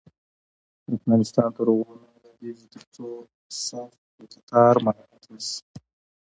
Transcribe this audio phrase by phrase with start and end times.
[0.95, 3.05] افغانستان تر هغو نه ابادیږي، ترڅو
[3.65, 5.59] صف او کتار مراعت نشي.